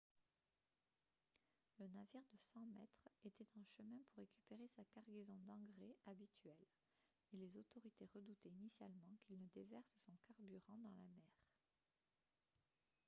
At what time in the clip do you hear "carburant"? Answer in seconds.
10.27-10.79